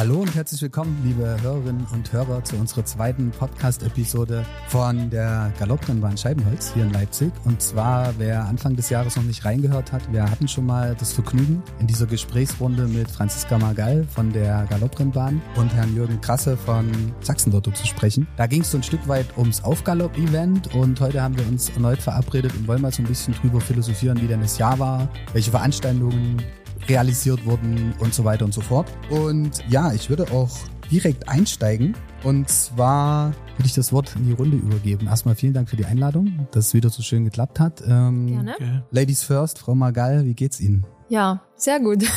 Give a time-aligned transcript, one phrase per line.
[0.00, 6.16] Hallo und herzlich willkommen, liebe Hörerinnen und Hörer, zu unserer zweiten Podcast-Episode von der Galopprennbahn
[6.16, 7.30] Scheibenholz hier in Leipzig.
[7.44, 11.12] Und zwar, wer Anfang des Jahres noch nicht reingehört hat, wir hatten schon mal das
[11.12, 16.90] Vergnügen, in dieser Gesprächsrunde mit Franziska Margall von der Galopprennbahn und Herrn Jürgen Krasse von
[17.20, 18.26] Sachsenlotto zu sprechen.
[18.38, 22.00] Da ging es so ein Stück weit ums Aufgalopp-Event und heute haben wir uns erneut
[22.00, 25.50] verabredet und wollen mal so ein bisschen drüber philosophieren, wie denn das Jahr war, welche
[25.50, 26.42] Veranstaltungen
[26.90, 28.88] realisiert wurden und so weiter und so fort.
[29.08, 30.50] Und ja, ich würde auch
[30.90, 31.94] direkt einsteigen.
[32.24, 35.06] Und zwar würde ich das Wort in die Runde übergeben.
[35.06, 37.82] Erstmal vielen Dank für die Einladung, dass es wieder so schön geklappt hat.
[37.86, 38.54] Ähm, Gerne.
[38.54, 38.82] Okay.
[38.90, 40.84] Ladies first, Frau Margall, wie geht's Ihnen?
[41.08, 42.04] Ja, sehr gut.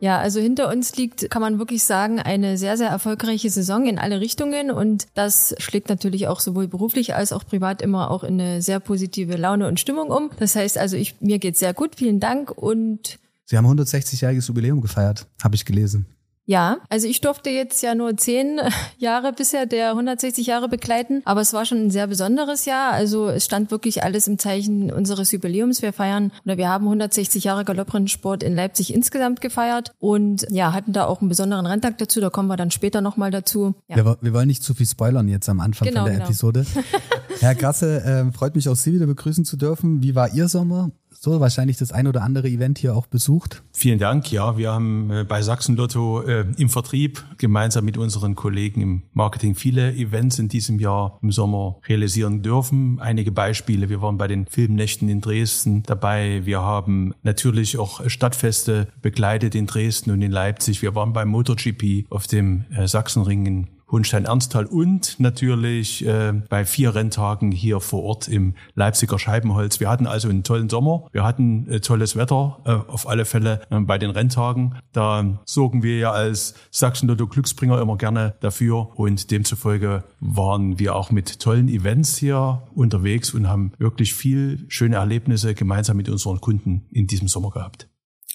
[0.00, 3.98] Ja, also hinter uns liegt, kann man wirklich sagen, eine sehr, sehr erfolgreiche Saison in
[3.98, 8.40] alle Richtungen und das schlägt natürlich auch sowohl beruflich als auch privat immer auch in
[8.40, 10.30] eine sehr positive Laune und Stimmung um.
[10.38, 14.82] Das heißt also, ich, mir geht's sehr gut, vielen Dank und Sie haben 160-jähriges Jubiläum
[14.82, 16.04] gefeiert, habe ich gelesen.
[16.44, 18.60] Ja, also ich durfte jetzt ja nur zehn
[18.98, 22.92] Jahre bisher der 160 Jahre begleiten, aber es war schon ein sehr besonderes Jahr.
[22.92, 25.80] Also es stand wirklich alles im Zeichen unseres Jubiläums.
[25.80, 30.92] Wir feiern oder wir haben 160 Jahre Galopprennsport in Leipzig insgesamt gefeiert und ja, hatten
[30.92, 32.20] da auch einen besonderen Renntag dazu.
[32.20, 33.74] Da kommen wir dann später nochmal dazu.
[33.88, 33.96] Ja.
[33.96, 36.26] Wir, wir, wollen nicht zu viel spoilern jetzt am Anfang genau, von der genau.
[36.26, 36.66] Episode.
[37.40, 40.02] Herr Grasse, äh, freut mich auch Sie wieder begrüßen zu dürfen.
[40.02, 40.90] Wie war Ihr Sommer?
[41.20, 43.62] So wahrscheinlich das ein oder andere Event hier auch besucht.
[43.72, 44.30] Vielen Dank.
[44.30, 49.02] Ja, wir haben äh, bei Sachsen Lotto äh, im Vertrieb gemeinsam mit unseren Kollegen im
[49.12, 53.00] Marketing viele Events in diesem Jahr im Sommer realisieren dürfen.
[53.00, 53.88] Einige Beispiele.
[53.88, 56.42] Wir waren bei den Filmnächten in Dresden dabei.
[56.44, 60.82] Wir haben natürlich auch Stadtfeste begleitet in Dresden und in Leipzig.
[60.82, 66.94] Wir waren beim MotoGP auf dem äh, Sachsenring in Hohenstein-Ernsthal und natürlich äh, bei vier
[66.94, 69.80] Renntagen hier vor Ort im Leipziger Scheibenholz.
[69.80, 71.06] Wir hatten also einen tollen Sommer.
[71.12, 74.74] Wir hatten äh, tolles Wetter, äh, auf alle Fälle äh, bei den Renntagen.
[74.92, 81.10] Da sorgen wir ja als Sachsen-Lotto Glücksbringer immer gerne dafür und demzufolge waren wir auch
[81.10, 86.86] mit tollen Events hier unterwegs und haben wirklich viel schöne Erlebnisse gemeinsam mit unseren Kunden
[86.90, 87.88] in diesem Sommer gehabt.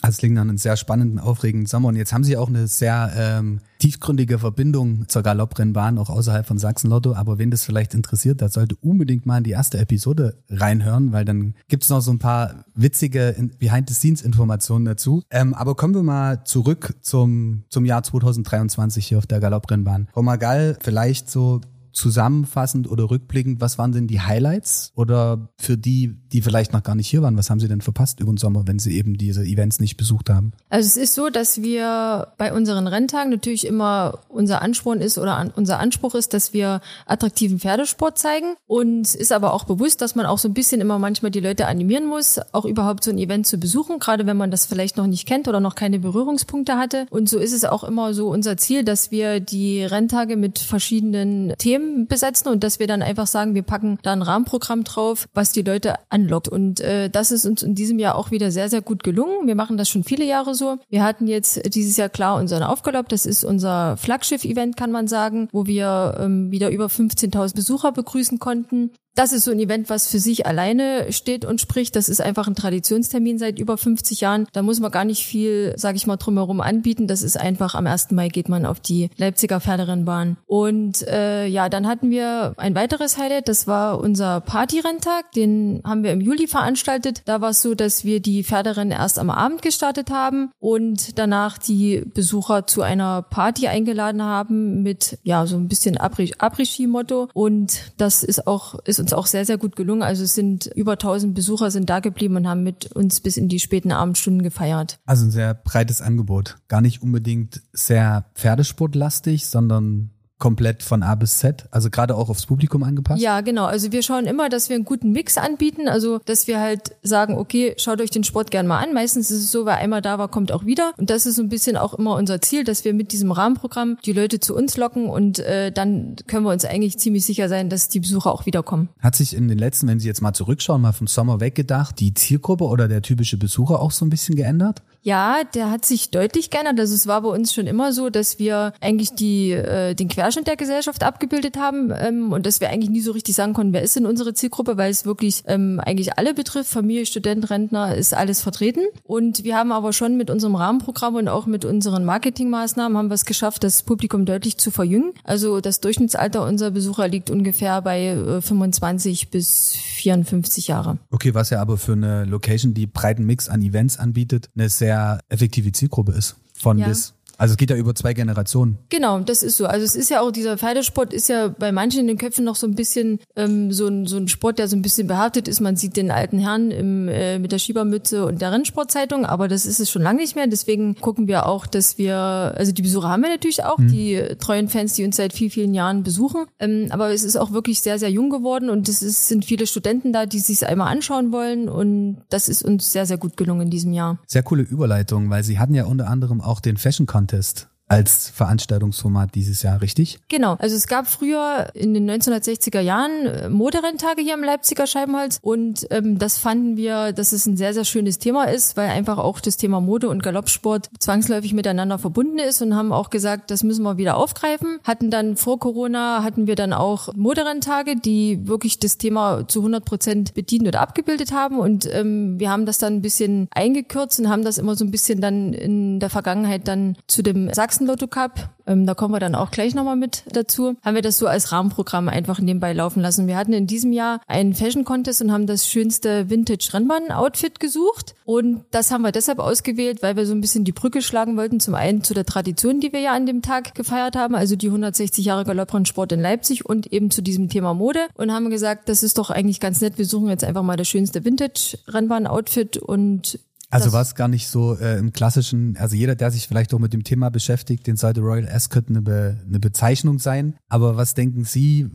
[0.03, 1.87] Also es klingt nach einem sehr spannenden, aufregenden Sommer.
[1.87, 6.57] Und jetzt haben Sie auch eine sehr ähm, tiefgründige Verbindung zur Galopprennbahn, auch außerhalb von
[6.57, 7.13] Sachsen-Lotto.
[7.13, 11.23] Aber wen das vielleicht interessiert, der sollte unbedingt mal in die erste Episode reinhören, weil
[11.23, 15.23] dann gibt's noch so ein paar witzige Behind-the-Scenes-Informationen dazu.
[15.31, 20.09] Ähm, aber kommen wir mal zurück zum, zum Jahr 2023 hier auf der Galopprennbahn.
[20.11, 21.61] Frau Magal, vielleicht so
[21.93, 24.91] zusammenfassend oder rückblickend, was waren denn die Highlights?
[24.95, 28.19] Oder für die, die vielleicht noch gar nicht hier waren, was haben Sie denn verpasst
[28.19, 30.51] über den Sommer, wenn Sie eben diese Events nicht besucht haben?
[30.69, 35.37] Also es ist so, dass wir bei unseren Renntagen natürlich immer unser Ansporn ist oder
[35.37, 38.55] an, unser Anspruch ist, dass wir attraktiven Pferdesport zeigen.
[38.65, 41.67] Und ist aber auch bewusst, dass man auch so ein bisschen immer manchmal die Leute
[41.67, 45.07] animieren muss, auch überhaupt so ein Event zu besuchen, gerade wenn man das vielleicht noch
[45.07, 47.05] nicht kennt oder noch keine Berührungspunkte hatte.
[47.11, 51.53] Und so ist es auch immer so unser Ziel, dass wir die Renntage mit verschiedenen
[51.57, 55.27] Themen Themen besetzen und dass wir dann einfach sagen, wir packen da ein Rahmenprogramm drauf,
[55.33, 56.47] was die Leute anlockt.
[56.47, 59.47] Und äh, das ist uns in diesem Jahr auch wieder sehr, sehr gut gelungen.
[59.47, 60.77] Wir machen das schon viele Jahre so.
[60.89, 63.09] Wir hatten jetzt dieses Jahr klar unseren Aufgalopp.
[63.09, 68.39] Das ist unser Flaggschiff-Event, kann man sagen, wo wir ähm, wieder über 15.000 Besucher begrüßen
[68.39, 71.95] konnten das ist so ein Event, was für sich alleine steht und spricht.
[71.95, 74.47] Das ist einfach ein Traditionstermin seit über 50 Jahren.
[74.53, 77.07] Da muss man gar nicht viel, sage ich mal, drumherum anbieten.
[77.07, 78.11] Das ist einfach am 1.
[78.11, 80.37] Mai geht man auf die Leipziger Pferderennbahn.
[80.47, 83.47] Und äh, ja, dann hatten wir ein weiteres Highlight.
[83.47, 85.31] Das war unser Partyrenntag.
[85.33, 87.21] Den haben wir im Juli veranstaltet.
[87.25, 91.59] Da war es so, dass wir die Pferderennen erst am Abend gestartet haben und danach
[91.59, 97.29] die Besucher zu einer Party eingeladen haben mit ja so ein bisschen Après-Ski-Motto.
[97.33, 100.01] Und das ist auch ist uns auch sehr, sehr gut gelungen.
[100.01, 103.49] Also es sind über 1000 Besucher sind da geblieben und haben mit uns bis in
[103.49, 104.99] die späten Abendstunden gefeiert.
[105.05, 106.57] Also ein sehr breites Angebot.
[106.69, 110.12] Gar nicht unbedingt sehr pferdesportlastig, sondern
[110.43, 113.21] komplett von A bis Z, also gerade auch aufs Publikum angepasst?
[113.21, 113.63] Ja, genau.
[113.63, 117.37] Also wir schauen immer, dass wir einen guten Mix anbieten, also dass wir halt sagen,
[117.37, 118.93] okay, schaut euch den Sport gern mal an.
[118.93, 120.91] Meistens ist es so, wer einmal da war, kommt auch wieder.
[120.97, 123.97] Und das ist so ein bisschen auch immer unser Ziel, dass wir mit diesem Rahmenprogramm
[124.03, 127.69] die Leute zu uns locken und äh, dann können wir uns eigentlich ziemlich sicher sein,
[127.69, 128.89] dass die Besucher auch wiederkommen.
[128.99, 132.13] Hat sich in den letzten, wenn Sie jetzt mal zurückschauen, mal vom Sommer weggedacht, die
[132.13, 134.81] Zielgruppe oder der typische Besucher auch so ein bisschen geändert?
[135.03, 136.79] Ja, der hat sich deutlich geändert.
[136.79, 140.47] Also es war bei uns schon immer so, dass wir eigentlich die, äh, den Querschnitt
[140.47, 143.81] der Gesellschaft abgebildet haben ähm, und dass wir eigentlich nie so richtig sagen konnten, wer
[143.81, 146.69] ist denn unsere Zielgruppe, weil es wirklich ähm, eigentlich alle betrifft.
[146.69, 148.81] Familie, Student, Rentner ist alles vertreten.
[149.03, 153.15] Und wir haben aber schon mit unserem Rahmenprogramm und auch mit unseren Marketingmaßnahmen haben wir
[153.15, 155.11] es geschafft, das Publikum deutlich zu verjüngen.
[155.25, 160.97] Also das Durchschnittsalter unserer Besucher liegt ungefähr bei äh, 25 bis 54 Jahre.
[161.11, 164.92] Okay, was ja aber für eine Location, die breiten Mix an Events anbietet, eine sehr
[165.29, 166.35] effektive Zielgruppe ist.
[166.53, 166.87] Von ja.
[166.87, 167.13] bis.
[167.43, 168.77] Also es geht ja über zwei Generationen.
[168.87, 169.65] Genau, das ist so.
[169.65, 172.55] Also es ist ja auch, dieser Pferdesport ist ja bei manchen in den Köpfen noch
[172.55, 175.59] so ein bisschen ähm, so, ein, so ein Sport, der so ein bisschen behaftet ist.
[175.59, 179.65] Man sieht den alten Herrn im, äh, mit der Schiebermütze und der Rennsportzeitung, aber das
[179.65, 180.47] ist es schon lange nicht mehr.
[180.47, 183.89] Deswegen gucken wir auch, dass wir, also die Besucher haben wir natürlich auch, mhm.
[183.89, 186.45] die treuen Fans, die uns seit vielen, vielen Jahren besuchen.
[186.59, 189.67] Ähm, aber es ist auch wirklich sehr, sehr jung geworden und es ist, sind viele
[189.67, 193.63] Studenten da, die sich einmal anschauen wollen und das ist uns sehr, sehr gut gelungen
[193.63, 194.19] in diesem Jahr.
[194.27, 198.29] Sehr coole Überleitung, weil Sie hatten ja unter anderem auch den Fashion Contest meintest als
[198.29, 200.19] Veranstaltungsformat dieses Jahr, richtig?
[200.29, 200.55] Genau.
[200.59, 205.85] Also es gab früher in den 1960er Jahren äh, Moderenntage hier am Leipziger Scheibenholz und
[205.91, 209.39] ähm, das fanden wir, dass es ein sehr, sehr schönes Thema ist, weil einfach auch
[209.39, 213.83] das Thema Mode und Galoppsport zwangsläufig miteinander verbunden ist und haben auch gesagt, das müssen
[213.83, 214.79] wir wieder aufgreifen.
[214.83, 219.85] Hatten dann vor Corona, hatten wir dann auch Moderenntage, die wirklich das Thema zu 100
[219.85, 224.29] Prozent bedient oder abgebildet haben und ähm, wir haben das dann ein bisschen eingekürzt und
[224.29, 228.05] haben das immer so ein bisschen dann in der Vergangenheit dann zu dem Sachsen Sachsen-Lotto
[228.05, 231.25] Cup, ähm, da kommen wir dann auch gleich nochmal mit dazu, haben wir das so
[231.25, 233.25] als Rahmenprogramm einfach nebenbei laufen lassen.
[233.25, 238.13] Wir hatten in diesem Jahr einen Fashion Contest und haben das schönste Vintage-Rennbahn-Outfit gesucht.
[238.25, 241.59] Und das haben wir deshalb ausgewählt, weil wir so ein bisschen die Brücke schlagen wollten.
[241.59, 244.67] Zum einen zu der Tradition, die wir ja an dem Tag gefeiert haben, also die
[244.67, 248.01] 160 Jahre Galopprennsport in Leipzig und eben zu diesem Thema Mode.
[248.13, 249.97] Und haben gesagt, das ist doch eigentlich ganz nett.
[249.97, 253.39] Wir suchen jetzt einfach mal das schönste Vintage-Rennbahn-Outfit und
[253.73, 256.79] also war es gar nicht so äh, im klassischen, also jeder, der sich vielleicht auch
[256.79, 260.55] mit dem Thema beschäftigt, den sollte Royal Ascot eine, Be, eine Bezeichnung sein.
[260.69, 261.89] Aber was denken Sie,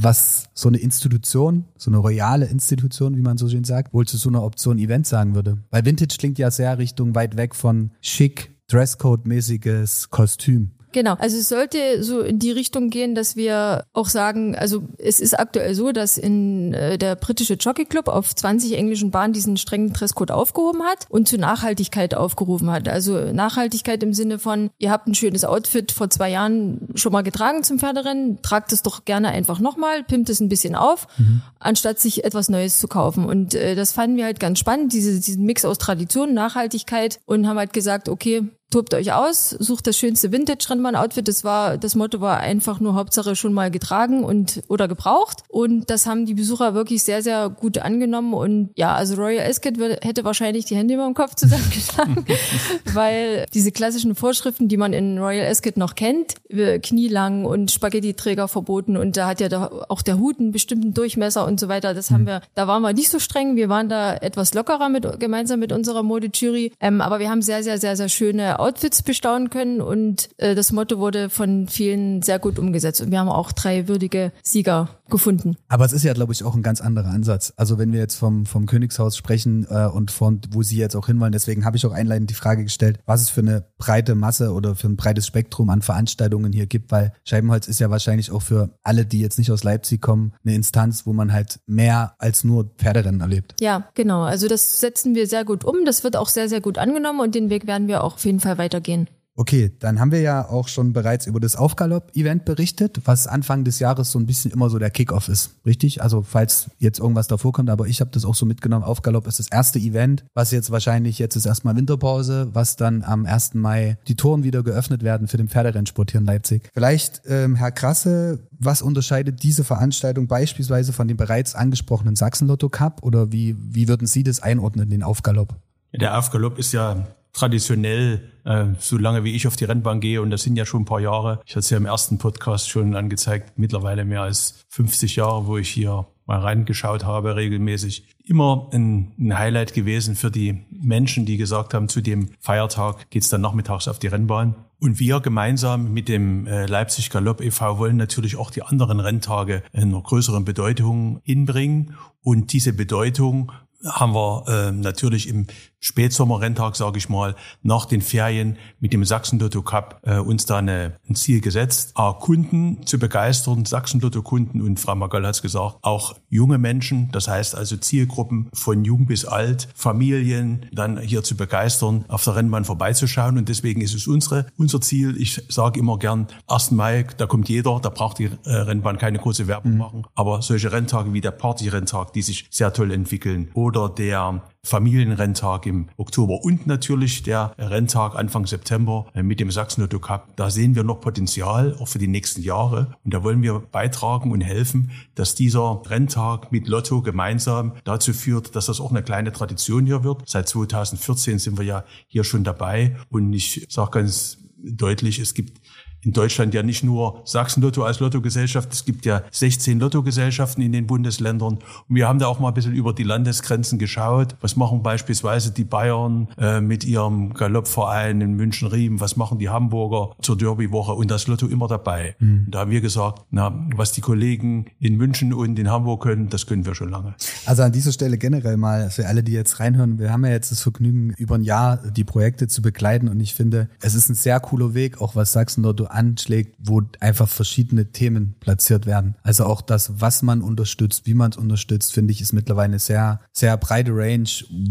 [0.00, 4.16] was so eine Institution, so eine royale Institution, wie man so schön sagt, wohl zu
[4.16, 5.58] so einer Option Event sagen würde?
[5.70, 10.72] Weil Vintage klingt ja sehr Richtung weit weg von schick, Dresscode-mäßiges Kostüm.
[10.96, 15.20] Genau, also es sollte so in die Richtung gehen, dass wir auch sagen, also es
[15.20, 19.58] ist aktuell so, dass in äh, der britische Jockey Club auf 20 englischen Bahnen diesen
[19.58, 22.88] strengen Dresscode aufgehoben hat und zu Nachhaltigkeit aufgerufen hat.
[22.88, 27.20] Also Nachhaltigkeit im Sinne von, ihr habt ein schönes Outfit vor zwei Jahren schon mal
[27.20, 31.42] getragen zum Pferderennen, tragt es doch gerne einfach nochmal, pimmt es ein bisschen auf, mhm.
[31.58, 33.26] anstatt sich etwas Neues zu kaufen.
[33.26, 37.46] Und äh, das fanden wir halt ganz spannend, diese, diesen Mix aus Tradition, Nachhaltigkeit und
[37.46, 41.28] haben halt gesagt, okay, tobt euch aus, sucht das schönste Vintage-Rennbahn-Outfit.
[41.28, 45.42] Das war, das Motto war einfach nur Hauptsache schon mal getragen und oder gebraucht.
[45.48, 48.34] Und das haben die Besucher wirklich sehr, sehr gut angenommen.
[48.34, 52.24] Und ja, also Royal Ascot hätte wahrscheinlich die Hände über dem Kopf zusammengeschlagen,
[52.92, 56.34] weil diese klassischen Vorschriften, die man in Royal Ascot noch kennt,
[56.82, 61.60] knielang und Spaghetti-Träger verboten und da hat ja auch der Hut einen bestimmten Durchmesser und
[61.60, 61.94] so weiter.
[61.94, 62.26] Das haben mhm.
[62.26, 63.56] wir, da waren wir nicht so streng.
[63.56, 66.72] Wir waren da etwas lockerer mit, gemeinsam mit unserer Modejury.
[66.80, 70.72] Ähm, aber wir haben sehr, sehr, sehr, sehr schöne Outfits bestaunen können und äh, das
[70.72, 73.00] Motto wurde von vielen sehr gut umgesetzt.
[73.00, 75.56] Und wir haben auch drei würdige Sieger gefunden.
[75.68, 77.52] Aber es ist ja, glaube ich, auch ein ganz anderer Ansatz.
[77.56, 81.06] Also wenn wir jetzt vom, vom Königshaus sprechen äh, und von wo Sie jetzt auch
[81.06, 84.52] hinwollen, deswegen habe ich auch einleitend die Frage gestellt, was es für eine breite Masse
[84.52, 88.42] oder für ein breites Spektrum an Veranstaltungen hier gibt, weil Scheibenholz ist ja wahrscheinlich auch
[88.42, 92.44] für alle, die jetzt nicht aus Leipzig kommen, eine Instanz, wo man halt mehr als
[92.44, 93.54] nur Pferderennen erlebt.
[93.60, 94.22] Ja, genau.
[94.22, 95.84] Also das setzen wir sehr gut um.
[95.84, 98.40] Das wird auch sehr, sehr gut angenommen und den Weg werden wir auch auf jeden
[98.40, 99.08] Fall weitergehen.
[99.38, 103.78] Okay, dann haben wir ja auch schon bereits über das Aufgalopp-Event berichtet, was Anfang des
[103.78, 106.02] Jahres so ein bisschen immer so der Kickoff ist, richtig?
[106.02, 108.82] Also falls jetzt irgendwas davor kommt, aber ich habe das auch so mitgenommen.
[108.82, 113.26] Aufgalopp ist das erste Event, was jetzt wahrscheinlich jetzt ist erstmal Winterpause, was dann am
[113.26, 113.54] 1.
[113.54, 116.70] Mai die Toren wieder geöffnet werden für den Pferderennsport hier in Leipzig.
[116.72, 123.02] Vielleicht, ähm, Herr Krasse, was unterscheidet diese Veranstaltung beispielsweise von dem bereits angesprochenen Sachsen-Lotto Cup
[123.02, 125.56] oder wie, wie würden Sie das einordnen, den Aufgalopp?
[125.92, 130.30] Der Aufgalopp ist ja traditionell, äh, so lange wie ich auf die Rennbahn gehe, und
[130.30, 132.96] das sind ja schon ein paar Jahre, ich hatte es ja im ersten Podcast schon
[132.96, 138.04] angezeigt, mittlerweile mehr als 50 Jahre, wo ich hier mal reingeschaut habe, regelmäßig.
[138.24, 143.28] Immer ein, ein Highlight gewesen für die Menschen, die gesagt haben, zu dem Feiertag geht's
[143.28, 144.56] dann nachmittags auf die Rennbahn.
[144.78, 147.78] Und wir gemeinsam mit dem äh, Leipzig Galopp e.V.
[147.78, 151.94] wollen natürlich auch die anderen Renntage in einer größeren Bedeutung hinbringen.
[152.22, 153.52] Und diese Bedeutung
[153.84, 155.46] haben wir äh, natürlich im
[155.80, 160.98] Spätsommerrenntag, sage ich mal, nach den Ferien mit dem Sachsen-Lotto Cup äh, uns da eine,
[161.08, 166.16] ein Ziel gesetzt, A, Kunden zu begeistern, Sachsen-Lotto-Kunden und Frau Magall hat es gesagt, auch
[166.28, 172.04] junge Menschen, das heißt also Zielgruppen von jung bis alt, Familien, dann hier zu begeistern,
[172.08, 176.26] auf der Rennbahn vorbeizuschauen und deswegen ist es unsere, unser Ziel, ich sage immer gern,
[176.48, 176.72] 1.
[176.72, 179.78] Mai, da kommt jeder, da braucht die äh, Rennbahn keine große Werbung mhm.
[179.78, 185.66] machen, aber solche Renntage wie der Party-Renntag, die sich sehr toll entwickeln oder der Familienrenntag
[185.66, 190.36] im Oktober und natürlich der Renntag Anfang September äh, mit dem Sachsen-Lotto Cup.
[190.36, 194.30] Da sehen wir noch Potenzial auch für die nächsten Jahre und da wollen wir beitragen
[194.30, 199.32] und helfen, dass dieser Renntag mit Lotto gemeinsam dazu führt, dass das auch eine kleine
[199.32, 200.22] Tradition hier wird.
[200.28, 205.18] Seit 2014 sind wir ja hier schon dabei und ich sage ganz deutlich.
[205.18, 205.60] Es gibt
[206.06, 210.86] in Deutschland ja nicht nur Sachsen-Lotto als Lottogesellschaft, es gibt ja 16 Lottogesellschaften in den
[210.86, 211.58] Bundesländern.
[211.58, 214.36] Und wir haben da auch mal ein bisschen über die Landesgrenzen geschaut.
[214.40, 219.00] Was machen beispielsweise die Bayern äh, mit ihrem Galoppverein in München-Riem?
[219.00, 220.92] Was machen die Hamburger zur Derby-Woche?
[220.92, 222.14] Und das Lotto immer dabei.
[222.20, 222.44] Mhm.
[222.46, 226.28] Und da haben wir gesagt, na, was die Kollegen in München und in Hamburg können,
[226.28, 227.16] das können wir schon lange.
[227.46, 230.52] Also an dieser Stelle generell mal für alle, die jetzt reinhören, wir haben ja jetzt
[230.52, 234.14] das Vergnügen, über ein Jahr die Projekte zu begleiten und ich finde, es ist ein
[234.14, 239.16] sehr cooler Weg, auch was Sachsen-Lotto anschlägt, wo einfach verschiedene Themen platziert werden.
[239.22, 242.78] Also auch das, was man unterstützt, wie man es unterstützt, finde ich, ist mittlerweile eine
[242.78, 244.28] sehr, sehr breite Range,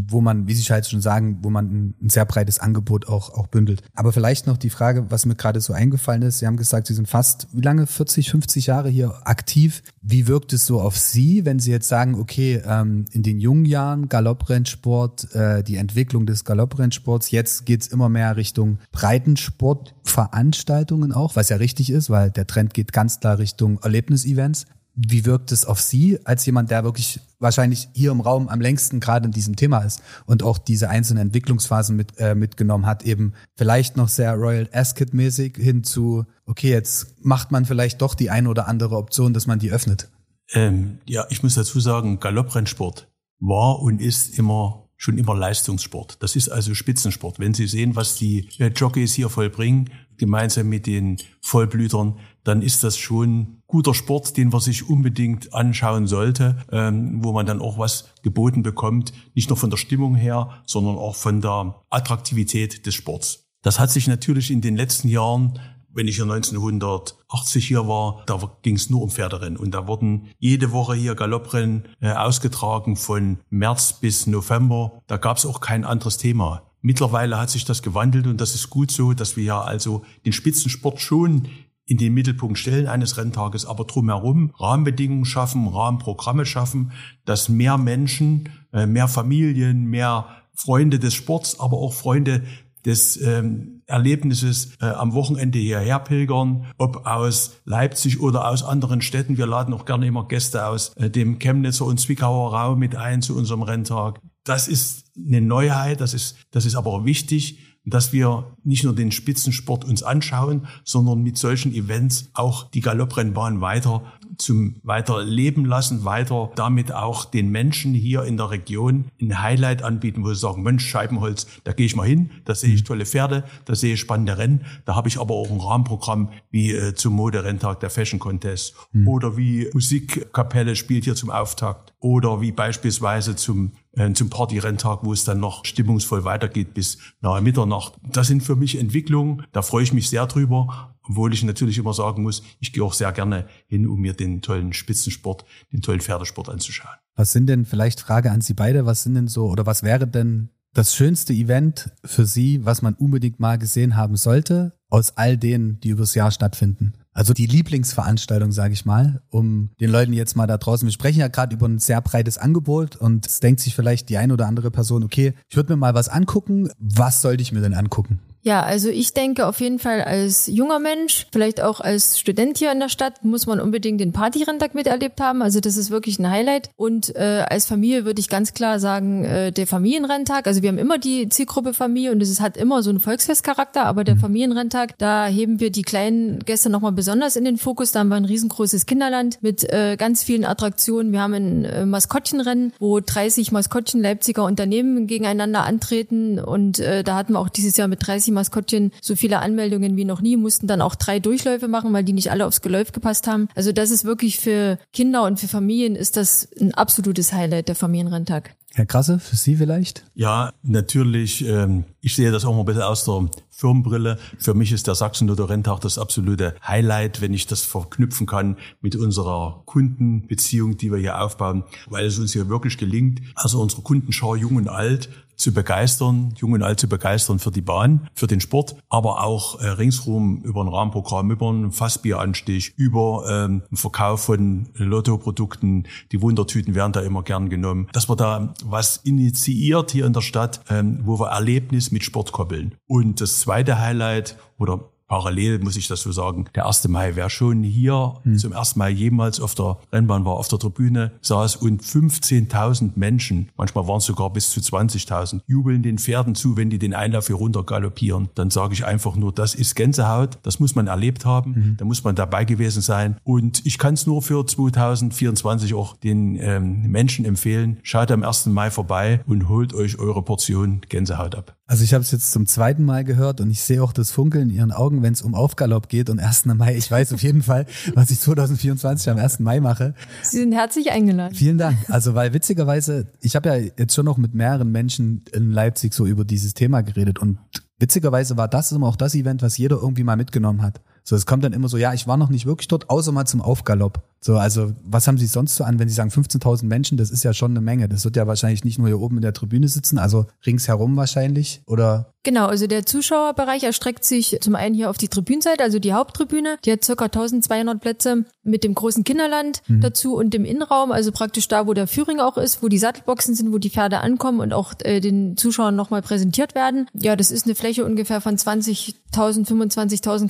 [0.08, 3.48] wo man, wie Sie halt schon sagen, wo man ein, sehr breites Angebot auch, auch
[3.48, 3.84] bündelt.
[3.96, 6.40] Aber vielleicht noch die Frage, was mir gerade so eingefallen ist.
[6.40, 7.88] Sie haben gesagt, Sie sind fast, wie lange?
[7.88, 9.82] 40, 50 Jahre hier aktiv.
[10.02, 13.66] Wie wirkt es so auf Sie, wenn Sie jetzt sagen, okay, ähm, in den jungen
[13.66, 21.50] Jahren Galopprennsport, äh, die Entwicklung des Galopprennsports, jetzt geht's immer mehr Richtung Breitensportveranstaltungen auch, was
[21.50, 24.66] ja richtig ist, weil der Trend geht ganz klar Richtung Erlebnisevents.
[24.98, 29.02] Wie wirkt es auf Sie als jemand, der wirklich wahrscheinlich hier im Raum am längsten
[29.02, 33.34] gerade in diesem Thema ist und auch diese einzelnen Entwicklungsphasen mit, äh, mitgenommen hat, eben
[33.56, 38.30] vielleicht noch sehr Royal Ascot mäßig hin zu, okay, jetzt macht man vielleicht doch die
[38.30, 40.08] eine oder andere Option, dass man die öffnet?
[40.54, 46.18] Ähm, ja, ich muss dazu sagen, Galopprennsport war und ist immer schon immer Leistungssport.
[46.22, 47.40] Das ist also Spitzensport.
[47.40, 52.84] Wenn Sie sehen, was die äh, Jockeys hier vollbringen, gemeinsam mit den Vollblütern, dann ist
[52.84, 57.78] das schon guter Sport, den man sich unbedingt anschauen sollte, ähm, wo man dann auch
[57.78, 62.96] was geboten bekommt, nicht nur von der Stimmung her, sondern auch von der Attraktivität des
[62.96, 63.46] Sports.
[63.62, 65.60] Das hat sich natürlich in den letzten Jahren
[65.96, 69.58] wenn ich hier 1980 hier war, da ging es nur um Pferderennen.
[69.58, 75.02] Und da wurden jede Woche hier Galopprennen äh, ausgetragen von März bis November.
[75.08, 76.64] Da gab es auch kein anderes Thema.
[76.82, 80.34] Mittlerweile hat sich das gewandelt und das ist gut so, dass wir ja also den
[80.34, 81.48] Spitzensport schon
[81.88, 86.92] in den Mittelpunkt stellen eines Renntages, aber drumherum Rahmenbedingungen schaffen, Rahmenprogramme schaffen,
[87.26, 92.44] dass mehr Menschen, äh, mehr Familien, mehr Freunde des Sports, aber auch Freunde
[92.86, 99.38] des ähm, Erlebnisses äh, am Wochenende hierher pilgern, ob aus Leipzig oder aus anderen Städten.
[99.38, 103.22] Wir laden auch gerne immer Gäste aus äh, dem Chemnitzer und Zwickauer Raum mit ein
[103.22, 104.20] zu unserem Renntag.
[104.44, 109.12] Das ist eine Neuheit, das ist, das ist aber wichtig dass wir nicht nur den
[109.12, 116.06] Spitzensport uns anschauen, sondern mit solchen Events auch die Galopprennbahn weiter zum weiter leben lassen,
[116.06, 120.64] weiter damit auch den Menschen hier in der Region ein Highlight anbieten, wo sie sagen,
[120.64, 122.86] Mensch, Scheibenholz, da gehe ich mal hin, da sehe ich mhm.
[122.86, 126.72] tolle Pferde, da sehe ich spannende Rennen, da habe ich aber auch ein Rahmenprogramm wie
[126.72, 129.08] äh, zum Moderenntag der Fashion Contest mhm.
[129.08, 135.14] oder wie Musikkapelle spielt hier zum Auftakt oder wie beispielsweise zum äh, zum Partyrenntag, wo
[135.14, 137.94] es dann noch stimmungsvoll weitergeht bis nahe Mitternacht.
[138.04, 140.95] Das sind für mich Entwicklungen, da freue ich mich sehr drüber.
[141.08, 144.42] Obwohl ich natürlich immer sagen muss, ich gehe auch sehr gerne hin, um mir den
[144.42, 146.96] tollen Spitzensport, den tollen Pferdesport anzuschauen.
[147.16, 150.08] Was sind denn, vielleicht Frage an Sie beide, was sind denn so, oder was wäre
[150.08, 155.38] denn das schönste Event für Sie, was man unbedingt mal gesehen haben sollte, aus all
[155.38, 156.94] denen, die übers Jahr stattfinden?
[157.14, 161.22] Also die Lieblingsveranstaltung, sage ich mal, um den Leuten jetzt mal da draußen, wir sprechen
[161.22, 164.48] ja gerade über ein sehr breites Angebot und es denkt sich vielleicht die eine oder
[164.48, 168.20] andere Person, okay, ich würde mir mal was angucken, was sollte ich mir denn angucken?
[168.46, 172.72] Ja, also ich denke auf jeden Fall als junger Mensch, vielleicht auch als Student hier
[172.72, 175.42] in der Stadt, muss man unbedingt den Partyrenntag miterlebt haben.
[175.42, 176.70] Also das ist wirklich ein Highlight.
[176.76, 180.46] Und äh, als Familie würde ich ganz klar sagen, äh, der Familienrenntag.
[180.46, 184.04] Also wir haben immer die Zielgruppe Familie und es hat immer so einen Volksfestcharakter, aber
[184.04, 184.20] der mhm.
[184.20, 187.94] Familienrenntag, da heben wir die kleinen Gäste nochmal besonders in den Fokus.
[187.94, 191.12] Da haben wir ein riesengroßes Kinderland mit äh, ganz vielen Attraktionen.
[191.12, 196.38] Wir haben ein äh, Maskottchenrennen, wo 30 Maskottchen Leipziger Unternehmen gegeneinander antreten.
[196.38, 200.06] Und äh, da hatten wir auch dieses Jahr mit 30 Maskottchen so viele Anmeldungen wie
[200.06, 203.26] noch nie, mussten dann auch drei Durchläufe machen, weil die nicht alle aufs Geläuf gepasst
[203.26, 203.48] haben.
[203.56, 207.76] Also das ist wirklich für Kinder und für Familien ist das ein absolutes Highlight, der
[207.76, 208.56] Familienrenntag.
[208.76, 210.04] Herr Krasse, für Sie vielleicht?
[210.16, 211.46] Ja, natürlich.
[211.48, 214.20] Ähm, ich sehe das auch mal ein bisschen aus der Firmenbrille.
[214.38, 218.98] Für mich ist der Sachsen-Lotto Renntag das absolute Highlight, wenn ich das verknüpfen kann mit
[218.98, 224.36] unserer Kundenbeziehung, die wir hier aufbauen, weil es uns hier wirklich gelingt, also unsere Kundenschau
[224.36, 228.42] jung und alt zu begeistern, jung und alt zu begeistern für die Bahn, für den
[228.42, 234.22] Sport, aber auch äh, ringsrum über ein Rahmenprogramm, über einen Fassbieranstich, über ähm, einen Verkauf
[234.22, 235.88] von Lottoprodukten.
[236.12, 237.88] Die Wundertüten werden da immer gern genommen.
[237.94, 242.32] Dass wir da was initiiert hier in der Stadt, ähm, wo wir Erlebnis mit Sport
[242.32, 242.76] koppeln.
[242.88, 246.88] Und das zweite Highlight oder parallel muss ich das so sagen, der 1.
[246.88, 248.38] Mai, wer schon hier hm.
[248.38, 253.50] zum ersten Mal jemals auf der Rennbahn war, auf der Tribüne saß und 15.000 Menschen,
[253.58, 257.28] manchmal waren es sogar bis zu 20.000, jubeln den Pferden zu, wenn die den Einlauf
[257.28, 261.26] hier runter galoppieren, dann sage ich einfach nur, das ist Gänsehaut, das muss man erlebt
[261.26, 261.78] haben, mhm.
[261.78, 266.38] da muss man dabei gewesen sein und ich kann es nur für 2024 auch den
[266.40, 268.48] ähm, Menschen empfehlen, schaut am 1.
[268.48, 271.56] Mai vorbei und holt euch eure Portion Gänsehaut ab.
[271.68, 274.50] Also ich habe es jetzt zum zweiten Mal gehört und ich sehe auch das Funkeln
[274.50, 276.46] in Ihren Augen, wenn es um Aufgalopp geht und 1.
[276.46, 276.76] Mai.
[276.76, 279.40] Ich weiß auf jeden Fall, was ich 2024 am 1.
[279.40, 279.96] Mai mache.
[280.22, 281.34] Sie sind herzlich eingeladen.
[281.34, 281.78] Vielen Dank.
[281.90, 286.06] Also weil witzigerweise, ich habe ja jetzt schon noch mit mehreren Menschen in Leipzig so
[286.06, 287.40] über dieses Thema geredet und
[287.80, 290.82] witzigerweise war das immer auch das Event, was jeder irgendwie mal mitgenommen hat.
[291.08, 293.26] So, es kommt dann immer so, ja, ich war noch nicht wirklich dort, außer mal
[293.26, 294.02] zum Aufgalopp.
[294.26, 297.24] So, also was haben Sie sonst so an, wenn Sie sagen 15.000 Menschen, das ist
[297.24, 297.88] ja schon eine Menge.
[297.88, 301.62] Das wird ja wahrscheinlich nicht nur hier oben in der Tribüne sitzen, also ringsherum wahrscheinlich,
[301.68, 302.16] oder?
[302.24, 306.58] Genau, also der Zuschauerbereich erstreckt sich zum einen hier auf die Tribünenseite, also die Haupttribüne,
[306.66, 309.82] die hat circa 1200 Plätze mit dem großen Kinderland mhm.
[309.82, 313.36] dazu und dem Innenraum, also praktisch da, wo der Führing auch ist, wo die Sattelboxen
[313.36, 316.88] sind, wo die Pferde ankommen und auch äh, den Zuschauern nochmal präsentiert werden.
[316.96, 320.28] Ja, das ist eine Fläche ungefähr von 20.000, 25.000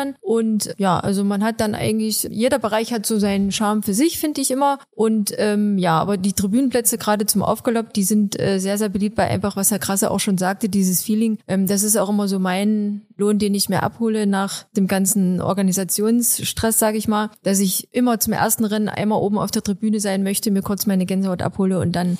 [0.00, 3.94] Quadratmetern und ja, also man hat dann eigentlich, jeder Bereich hat so seinen Charme für
[3.94, 4.78] sich, finde ich immer.
[4.90, 9.18] Und ähm, ja, aber die Tribünenplätze gerade zum Aufgalopp, die sind äh, sehr, sehr beliebt,
[9.18, 12.28] weil einfach, was Herr Krasse auch schon sagte, dieses Feeling, ähm, das ist auch immer
[12.28, 17.60] so mein Lohn, den ich mir abhole nach dem ganzen Organisationsstress, sage ich mal, dass
[17.60, 21.06] ich immer zum ersten Rennen einmal oben auf der Tribüne sein möchte, mir kurz meine
[21.06, 22.18] Gänsehaut abhole und dann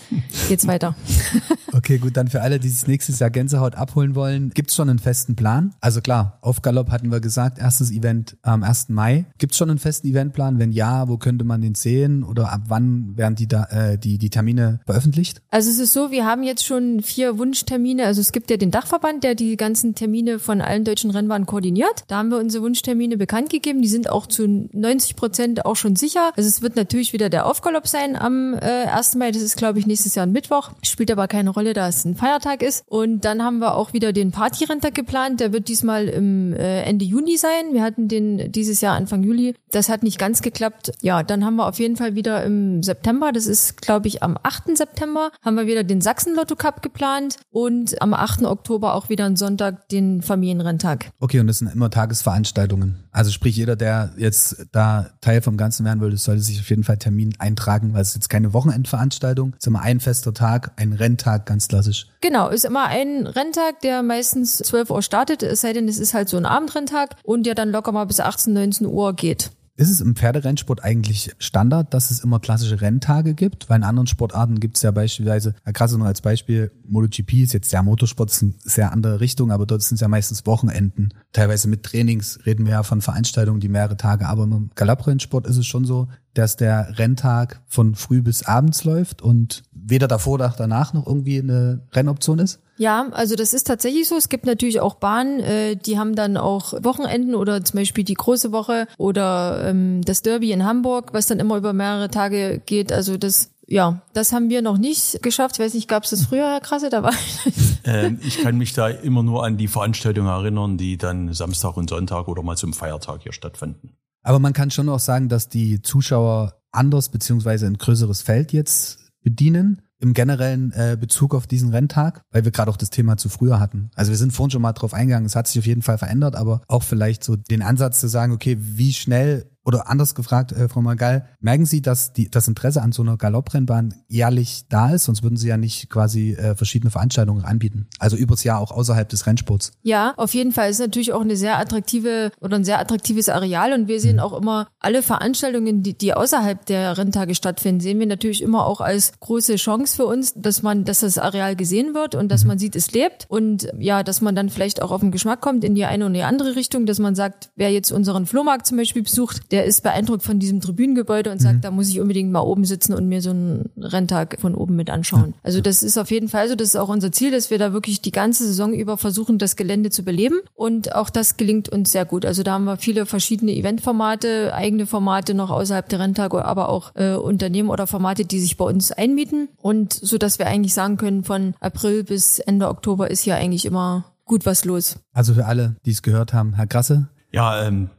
[0.49, 0.95] geht's weiter.
[1.73, 4.99] okay, gut, dann für alle, die sich nächstes Jahr Gänsehaut abholen wollen, gibt's schon einen
[4.99, 5.75] festen Plan?
[5.81, 8.89] Also klar, auf Galopp hatten wir gesagt, erstes Event am 1.
[8.89, 9.27] Mai.
[9.39, 10.59] Gibt's schon einen festen Eventplan?
[10.59, 14.19] Wenn ja, wo könnte man den sehen oder ab wann werden die, da, äh, die,
[14.19, 15.41] die Termine veröffentlicht?
[15.51, 18.07] Also es ist so, wir haben jetzt schon vier Wunschtermine.
[18.07, 22.03] Also es gibt ja den Dachverband, der die ganzen Termine von allen deutschen Rennbahnen koordiniert.
[22.09, 23.83] Da haben wir unsere Wunschtermine bekannt gegeben.
[23.83, 26.33] Die sind auch zu 90 Prozent auch schon sicher.
[26.37, 29.15] Also es wird natürlich wieder der Aufgalopp sein am äh, 1.
[29.15, 29.31] Mai.
[29.31, 30.73] Das ist, glaube ich, nächstes Jahr ein Mittwoch.
[30.83, 32.83] Spielt aber keine Rolle, da es ein Feiertag ist.
[32.89, 35.39] Und dann haben wir auch wieder den Partyrenter geplant.
[35.39, 37.60] Der wird diesmal im äh, Ende Juni sein.
[37.73, 39.55] Wir hatten den dieses Jahr Anfang Juli.
[39.71, 43.33] Das hat nicht ganz geklappt ja, dann haben wir auf jeden Fall wieder im September,
[43.33, 44.77] das ist glaube ich am 8.
[44.77, 48.45] September, haben wir wieder den Sachsen-Lotto Cup geplant und am 8.
[48.45, 51.13] Oktober auch wieder einen Sonntag den Familienrenntag.
[51.21, 53.05] Okay, und das sind immer Tagesveranstaltungen.
[53.13, 56.85] Also sprich, jeder, der jetzt da Teil vom Ganzen werden will, sollte sich auf jeden
[56.85, 60.93] Fall Termin eintragen, weil es jetzt keine Wochenendveranstaltung, es ist immer ein fester Tag, ein
[60.93, 62.07] Renntag, ganz klassisch.
[62.21, 66.15] Genau, ist immer ein Renntag, der meistens 12 Uhr startet, es sei denn, es ist
[66.15, 69.51] halt so ein Abendrenntag und der dann locker mal bis 18, 19 Uhr geht.
[69.77, 73.71] Ist es im Pferderennsport eigentlich Standard, dass es immer klassische Renntage gibt?
[73.71, 77.73] Weil in anderen Sportarten gibt es ja beispielsweise, gerade nur als Beispiel, MotoGP ist jetzt
[77.73, 81.15] der Motorsport, ist eine sehr andere Richtung, aber dort sind es ja meistens Wochenenden.
[81.33, 85.57] Teilweise mit Trainings reden wir ja von Veranstaltungen, die mehrere Tage, aber im Galopprennsport ist
[85.57, 90.57] es schon so, dass der Renntag von früh bis abends läuft und weder davor noch
[90.57, 92.61] danach noch irgendwie eine Rennoption ist?
[92.77, 94.17] Ja, also das ist tatsächlich so.
[94.17, 98.15] Es gibt natürlich auch Bahnen, äh, die haben dann auch Wochenenden oder zum Beispiel die
[98.15, 102.93] große Woche oder ähm, das Derby in Hamburg, was dann immer über mehrere Tage geht.
[102.93, 105.57] Also das ja, das haben wir noch nicht geschafft.
[105.57, 106.91] Ich weiß nicht, gab es das früher, Herr Krasse?
[106.91, 107.13] Da war
[107.85, 111.89] ähm, ich kann mich da immer nur an die Veranstaltungen erinnern, die dann Samstag und
[111.89, 113.93] Sonntag oder mal zum Feiertag hier stattfanden.
[114.23, 118.99] Aber man kann schon auch sagen, dass die Zuschauer anders beziehungsweise ein größeres Feld jetzt
[119.23, 123.29] bedienen im generellen äh, Bezug auf diesen Renntag, weil wir gerade auch das Thema zu
[123.29, 123.91] früher hatten.
[123.95, 126.37] Also wir sind vorhin schon mal drauf eingegangen, es hat sich auf jeden Fall verändert,
[126.37, 130.69] aber auch vielleicht so den Ansatz zu sagen, okay, wie schnell oder anders gefragt, äh,
[130.69, 135.05] Frau Magal, merken Sie, dass die, das Interesse an so einer Galopprennbahn jährlich da ist?
[135.05, 137.87] Sonst würden Sie ja nicht quasi äh, verschiedene Veranstaltungen anbieten.
[138.01, 139.73] Also übers Jahr auch außerhalb des Rennsports.
[139.83, 140.71] Ja, auf jeden Fall.
[140.71, 143.73] ist natürlich auch eine sehr attraktive oder ein sehr attraktives Areal.
[143.73, 144.23] Und wir sehen mhm.
[144.23, 148.81] auch immer alle Veranstaltungen, die, die außerhalb der Renntage stattfinden, sehen wir natürlich immer auch
[148.81, 152.49] als große Chance für uns, dass man, dass das Areal gesehen wird und dass mhm.
[152.49, 153.27] man sieht, es lebt.
[153.29, 156.15] Und ja, dass man dann vielleicht auch auf den Geschmack kommt in die eine oder
[156.15, 159.83] die andere Richtung, dass man sagt, wer jetzt unseren Flohmarkt zum Beispiel besucht, der ist
[159.83, 161.61] beeindruckt von diesem Tribünengebäude und sagt, mhm.
[161.61, 164.91] da muss ich unbedingt mal oben sitzen und mir so einen Renntag von oben mit
[164.91, 165.35] anschauen.
[165.43, 167.73] Also das ist auf jeden Fall so, das ist auch unser Ziel, dass wir da
[167.73, 171.93] wirklich die ganze Saison über versuchen, das Gelände zu beleben und auch das gelingt uns
[171.93, 172.27] sehr gut.
[172.27, 176.95] Also da haben wir viele verschiedene Eventformate, eigene Formate noch außerhalb der Renntage, aber auch
[176.95, 180.97] äh, Unternehmen oder Formate, die sich bei uns einmieten und so, dass wir eigentlich sagen
[180.97, 184.97] können, von April bis Ende Oktober ist hier eigentlich immer gut was los.
[185.13, 187.09] Also für alle, die es gehört haben, Herr Grasse.
[187.33, 187.91] Ja, ähm,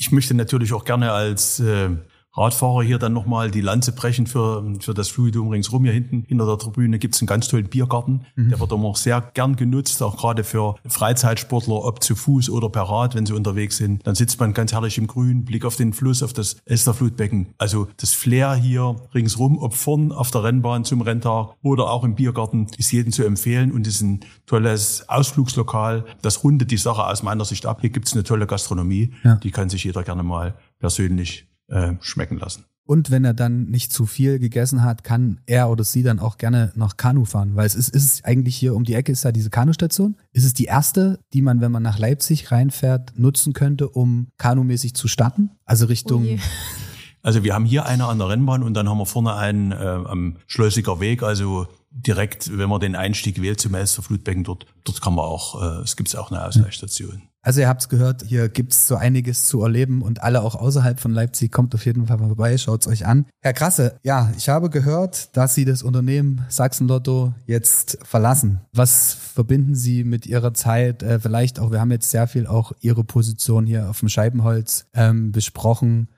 [0.00, 1.90] ich möchte natürlich auch gerne als äh,
[2.36, 5.84] Radfahrer hier dann nochmal die Lanze brechen für, für das Fluidum ringsrum.
[5.84, 8.26] Hier hinten hinter der Tribüne gibt's einen ganz tollen Biergarten.
[8.36, 8.50] Mhm.
[8.50, 12.82] Der wird immer sehr gern genutzt, auch gerade für Freizeitsportler, ob zu Fuß oder per
[12.82, 14.06] Rad, wenn sie unterwegs sind.
[14.06, 17.54] Dann sitzt man ganz herrlich im Grün, Blick auf den Fluss, auf das Elsterflutbecken.
[17.58, 22.14] Also das Flair hier ringsrum, ob vorn auf der Rennbahn zum Renntag oder auch im
[22.14, 26.04] Biergarten, ist jedem zu empfehlen und ist ein tolles Ausflugslokal.
[26.22, 27.78] Das rundet die Sache aus meiner Sicht ab.
[27.80, 29.36] Hier gibt's eine tolle Gastronomie, ja.
[29.36, 32.64] die kann sich jeder gerne mal persönlich äh, schmecken lassen.
[32.90, 36.38] Und wenn er dann nicht zu viel gegessen hat, kann er oder sie dann auch
[36.38, 39.30] gerne noch Kanu fahren, weil es ist, ist eigentlich hier um die Ecke ist da
[39.30, 40.16] diese Kanustation.
[40.32, 44.94] Ist es die erste, die man, wenn man nach Leipzig reinfährt, nutzen könnte, um kanumäßig
[44.94, 45.50] zu starten?
[45.64, 46.26] Also Richtung.
[46.26, 46.38] Oh
[47.22, 49.76] also wir haben hier eine an der Rennbahn und dann haben wir vorne einen äh,
[49.76, 55.14] am Schleusiger Weg, also direkt, wenn man den Einstieg wählt zum Elsterflutbecken, dort, dort kann
[55.14, 57.22] man auch, äh, es gibt auch eine Ausgleichsstation.
[57.42, 61.12] Also ihr habt's gehört, hier gibt's so einiges zu erleben und alle auch außerhalb von
[61.12, 63.24] Leipzig kommt auf jeden Fall mal vorbei, schaut's euch an.
[63.40, 68.60] Herr Krasse, ja, ich habe gehört, dass Sie das Unternehmen Sachsen Lotto jetzt verlassen.
[68.72, 71.02] Was verbinden Sie mit Ihrer Zeit?
[71.02, 74.86] Äh, vielleicht auch, wir haben jetzt sehr viel auch Ihre Position hier auf dem Scheibenholz
[74.92, 76.08] ähm, besprochen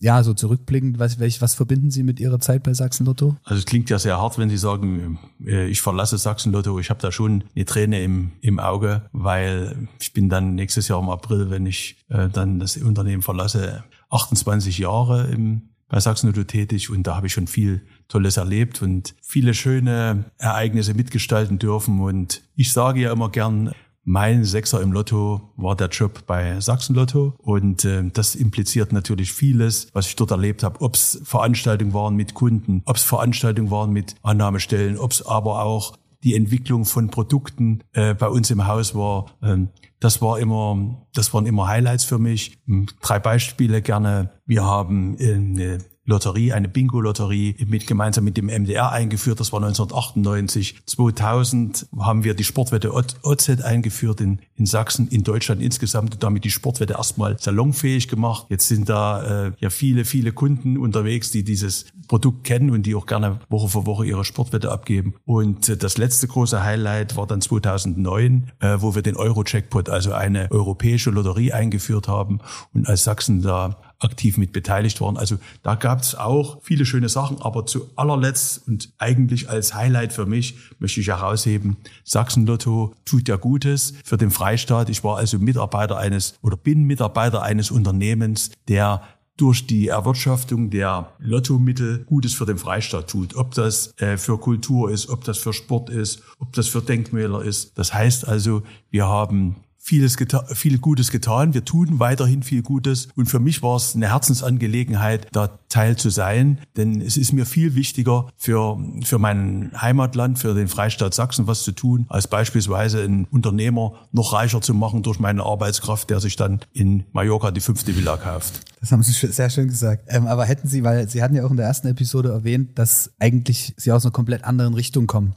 [0.00, 3.36] ja, so zurückblickend, was, welch, was verbinden Sie mit Ihrer Zeit bei Sachsen Lotto?
[3.44, 6.78] Also es klingt ja sehr hart, wenn Sie sagen, äh, ich verlasse Sachsen Lotto.
[6.78, 11.00] Ich habe da schon eine Träne im, im Auge, weil ich bin dann nächstes Jahr
[11.00, 16.44] im April, wenn ich äh, dann das Unternehmen verlasse, 28 Jahre im, bei Sachsen Lotto
[16.44, 22.00] tätig und da habe ich schon viel Tolles erlebt und viele schöne Ereignisse mitgestalten dürfen.
[22.00, 23.72] Und ich sage ja immer gern,
[24.04, 29.32] mein Sechser im Lotto war der Job bei Sachsen Lotto und äh, das impliziert natürlich
[29.32, 30.80] vieles, was ich dort erlebt habe.
[30.80, 35.62] Ob es Veranstaltungen waren mit Kunden, ob es Veranstaltungen waren mit Annahmestellen, ob es aber
[35.62, 39.26] auch die Entwicklung von Produkten äh, bei uns im Haus war.
[39.42, 39.68] Ähm,
[40.00, 42.58] das war immer, das waren immer Highlights für mich.
[43.02, 44.30] Drei Beispiele gerne.
[44.46, 45.78] Wir haben eine
[46.10, 49.40] Lotterie, eine Bingo-Lotterie mit gemeinsam mit dem MDR eingeführt.
[49.40, 50.82] Das war 1998.
[50.84, 56.44] 2000 haben wir die Sportwette OZ eingeführt in, in Sachsen, in Deutschland insgesamt und damit
[56.44, 58.46] die Sportwette erstmal salonfähig gemacht.
[58.50, 62.94] Jetzt sind da äh, ja viele, viele Kunden unterwegs, die dieses Produkt kennen und die
[62.94, 65.14] auch gerne Woche für Woche ihre Sportwette abgeben.
[65.24, 70.12] Und äh, das letzte große Highlight war dann 2009, äh, wo wir den Euro-Jackpot, also
[70.12, 72.40] eine europäische Lotterie eingeführt haben
[72.74, 75.16] und als Sachsen da aktiv mit beteiligt waren.
[75.16, 80.12] Also da gab es auch viele schöne Sachen, aber zu allerletzt und eigentlich als Highlight
[80.12, 84.88] für mich möchte ich herausheben, Sachsen Lotto tut ja Gutes für den Freistaat.
[84.88, 89.02] Ich war also Mitarbeiter eines oder bin Mitarbeiter eines Unternehmens, der
[89.40, 93.36] durch die Erwirtschaftung der Lottomittel Gutes für den Freistaat tut.
[93.36, 97.42] Ob das äh, für Kultur ist, ob das für Sport ist, ob das für Denkmäler
[97.42, 97.78] ist.
[97.78, 101.54] Das heißt also, wir haben vieles geta viel Gutes getan.
[101.54, 103.08] Wir tun weiterhin viel Gutes.
[103.16, 106.60] Und für mich war es eine Herzensangelegenheit, da Teil zu sein.
[106.76, 111.62] Denn es ist mir viel wichtiger, für, für mein Heimatland, für den Freistaat Sachsen was
[111.62, 116.36] zu tun, als beispielsweise einen Unternehmer noch reicher zu machen durch meine Arbeitskraft, der sich
[116.36, 118.60] dann in Mallorca die fünfte Villa kauft.
[118.80, 120.04] Das haben Sie sehr schön gesagt.
[120.08, 123.12] Ähm, aber hätten Sie, weil Sie hatten ja auch in der ersten Episode erwähnt, dass
[123.18, 125.34] eigentlich Sie aus einer komplett anderen Richtung kommen.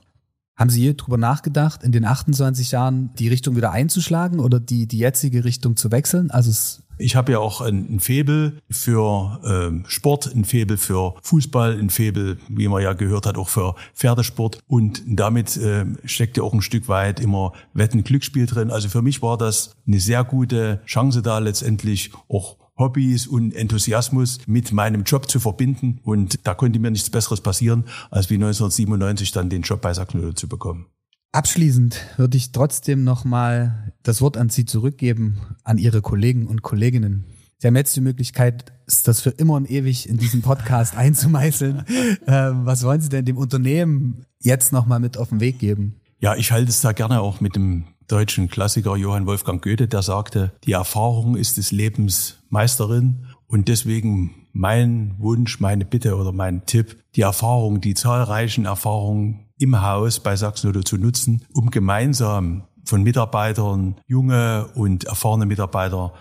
[0.55, 4.99] Haben Sie je nachgedacht, in den 28 Jahren die Richtung wieder einzuschlagen oder die, die
[4.99, 6.29] jetzige Richtung zu wechseln?
[6.29, 11.15] Also es ich habe ja auch ein, ein Febel für ähm, Sport, ein Febel für
[11.23, 14.59] Fußball, ein Febel, wie man ja gehört hat, auch für Pferdesport.
[14.67, 18.69] Und damit äh, steckt ja auch ein Stück weit immer Wetten Glücksspiel drin.
[18.69, 24.39] Also für mich war das eine sehr gute Chance da letztendlich auch Hobbys und Enthusiasmus
[24.47, 25.99] mit meinem Job zu verbinden.
[26.03, 30.35] Und da konnte mir nichts Besseres passieren, als wie 1997 dann den Job bei Sacknödel
[30.35, 30.87] zu bekommen.
[31.31, 37.25] Abschließend würde ich trotzdem nochmal das Wort an Sie zurückgeben, an Ihre Kollegen und Kolleginnen.
[37.57, 41.85] Sie haben jetzt die Möglichkeit, das für immer und ewig in diesem Podcast einzumeißeln.
[42.27, 45.95] Ähm, was wollen Sie denn dem Unternehmen jetzt nochmal mit auf den Weg geben?
[46.19, 50.03] Ja, ich halte es da gerne auch mit dem deutschen Klassiker Johann Wolfgang Goethe, der
[50.03, 56.63] sagte, die Erfahrung ist des Lebens Meisterin und deswegen mein Wunsch, meine Bitte oder mein
[56.67, 63.01] Tipp, die Erfahrung, die zahlreichen Erfahrungen im Haus bei Sachsen zu nutzen, um gemeinsam von
[63.01, 66.13] Mitarbeitern, junge und erfahrene Mitarbeiter,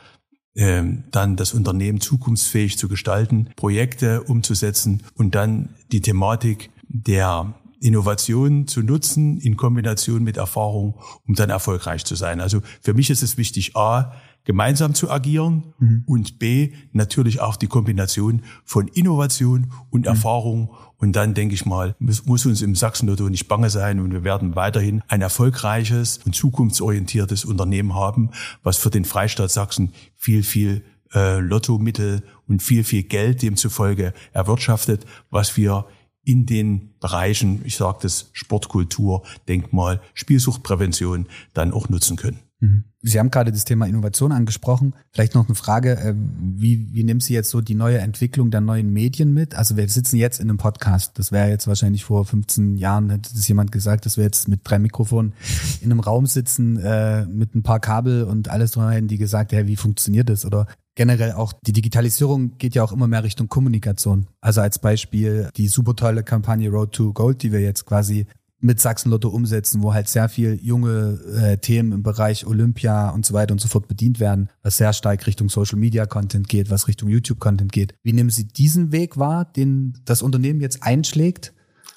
[0.55, 7.53] äh, dann das Unternehmen zukunftsfähig zu gestalten, Projekte umzusetzen und dann die Thematik der
[7.83, 12.41] Innovation zu nutzen in Kombination mit Erfahrung, um dann erfolgreich zu sein.
[12.41, 14.13] Also für mich ist es wichtig, A,
[14.45, 16.03] gemeinsam zu agieren mhm.
[16.07, 20.07] und B, natürlich auch die Kombination von Innovation und mhm.
[20.07, 20.71] Erfahrung.
[20.97, 24.25] Und dann denke ich mal, muss, muss uns im Sachsen-Lotto nicht bange sein und wir
[24.25, 28.31] werden weiterhin ein erfolgreiches und zukunftsorientiertes Unternehmen haben,
[28.63, 35.05] was für den Freistaat Sachsen viel, viel äh, Lottomittel und viel, viel Geld demzufolge erwirtschaftet,
[35.31, 35.87] was wir
[36.25, 42.39] in den Bereichen, ich sage das Sportkultur, Denkmal, Spielsuchtprävention dann auch nutzen können.
[42.63, 42.85] Mhm.
[43.05, 44.95] Sie haben gerade das Thema Innovation angesprochen.
[45.11, 48.61] Vielleicht noch eine Frage, äh, wie, wie nimmt Sie jetzt so die neue Entwicklung der
[48.61, 49.57] neuen Medien mit?
[49.57, 51.19] Also wir sitzen jetzt in einem Podcast.
[51.19, 54.61] Das wäre jetzt wahrscheinlich vor 15 Jahren, hätte das jemand gesagt, dass wir jetzt mit
[54.63, 55.33] drei Mikrofonen
[55.81, 59.67] in einem Raum sitzen, äh, mit ein paar Kabel und alles drin, die gesagt, hey,
[59.67, 60.47] wie funktioniert das?
[60.47, 64.27] Oder generell auch die Digitalisierung geht ja auch immer mehr Richtung Kommunikation.
[64.41, 68.27] Also als Beispiel die super tolle Kampagne Road to Gold, die wir jetzt quasi
[68.63, 73.35] mit Sachsen-Lotto umsetzen, wo halt sehr viel junge äh, Themen im Bereich Olympia und so
[73.35, 77.73] weiter und so fort bedient werden, was sehr stark Richtung Social-Media-Content geht, was Richtung YouTube-Content
[77.73, 77.95] geht.
[78.05, 81.53] Wie nehmen Sie diesen Weg wahr, den das Unternehmen jetzt einschlägt?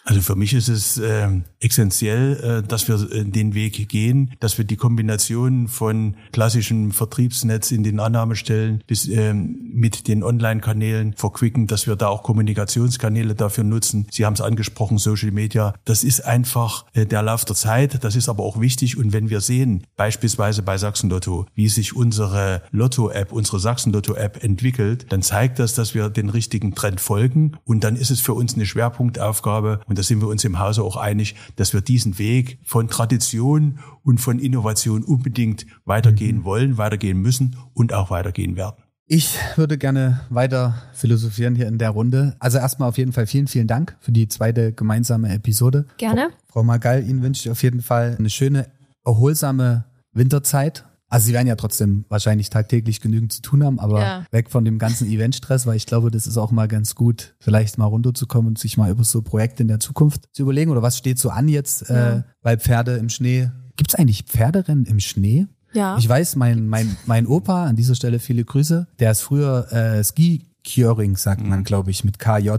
[0.08, 1.28] Also für mich ist es äh,
[1.60, 7.72] essentiell, äh, dass wir äh, den Weg gehen, dass wir die Kombination von klassischem Vertriebsnetz
[7.72, 13.64] in den Annahmestellen bis äh, mit den Online-Kanälen verquicken, dass wir da auch Kommunikationskanäle dafür
[13.64, 14.06] nutzen.
[14.12, 15.74] Sie haben es angesprochen, Social Media.
[15.86, 18.04] Das ist einfach äh, der Lauf der Zeit.
[18.04, 18.98] Das ist aber auch wichtig.
[18.98, 24.44] Und wenn wir sehen, beispielsweise bei Sachsen Lotto, wie sich unsere Lotto-App, unsere Sachsen Lotto-App
[24.44, 27.58] entwickelt, dann zeigt das, dass wir den richtigen Trend folgen.
[27.66, 30.84] Und dann ist es für uns eine Schwerpunktaufgabe und da sind wir uns im Hause
[30.84, 36.44] auch einig, dass wir diesen Weg von Tradition und von Innovation unbedingt weitergehen mhm.
[36.44, 38.84] wollen, weitergehen müssen und auch weitergehen werden.
[39.08, 42.36] Ich würde gerne weiter philosophieren hier in der Runde.
[42.40, 45.86] Also erstmal auf jeden Fall vielen, vielen Dank für die zweite gemeinsame Episode.
[45.98, 46.30] Gerne.
[46.48, 48.68] Frau Magal, Ihnen wünsche ich auf jeden Fall eine schöne,
[49.06, 54.26] erholsame Winterzeit also sie werden ja trotzdem wahrscheinlich tagtäglich genügend zu tun haben, aber ja.
[54.32, 57.78] weg von dem ganzen Eventstress, weil ich glaube, das ist auch mal ganz gut, vielleicht
[57.78, 60.98] mal runterzukommen und sich mal über so Projekte in der Zukunft zu überlegen oder was
[60.98, 63.50] steht so an jetzt äh, bei Pferde im Schnee.
[63.78, 65.48] Gibt es eigentlich Pferderennen im Schnee?
[65.72, 65.98] Ja.
[65.98, 70.04] Ich weiß, mein, mein, mein Opa, an dieser Stelle viele Grüße, der ist früher äh,
[70.04, 71.64] Ski Curing, sagt man, mhm.
[71.64, 72.52] glaube ich, mit KJ,